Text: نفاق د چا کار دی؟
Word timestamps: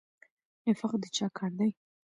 نفاق 0.67 0.93
د 1.01 1.05
چا 1.15 1.27
کار 1.37 1.51
دی؟ 1.59 1.69